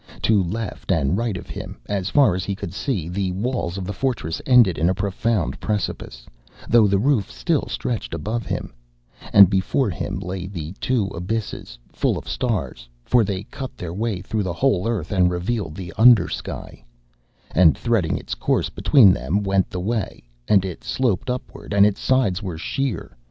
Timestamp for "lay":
10.17-10.47